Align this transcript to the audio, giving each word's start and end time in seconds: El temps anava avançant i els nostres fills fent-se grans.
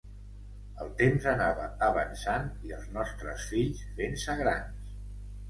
El 0.85 0.87
temps 1.01 1.27
anava 1.31 1.67
avançant 1.89 2.49
i 2.71 2.75
els 2.79 2.89
nostres 2.97 3.47
fills 3.53 3.85
fent-se 4.01 4.39
grans. 4.43 4.91